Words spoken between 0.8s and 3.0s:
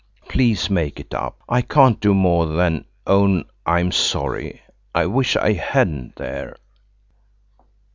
it up. I can't do more than